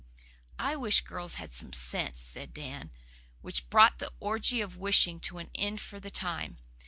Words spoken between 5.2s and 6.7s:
an end for the time.